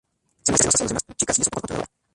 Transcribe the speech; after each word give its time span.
Se 0.43 0.51
muestra 0.51 0.71
celosa 0.71 0.85
hacia 0.85 0.95
las 0.95 1.03
demás 1.05 1.15
chicas 1.17 1.37
y 1.37 1.41
es 1.43 1.47
un 1.47 1.51
poco 1.51 1.61
controladora. 1.67 1.91